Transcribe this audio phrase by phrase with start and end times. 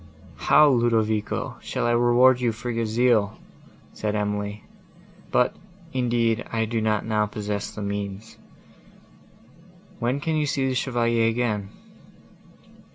[0.37, 3.37] "How, Ludovico, shall I reward you for your zeal?"
[3.93, 4.63] said Emily:
[5.29, 5.55] "but,
[5.93, 8.39] indeed, I do not now possess the means.
[9.99, 11.69] When can you see the Chevalier again?"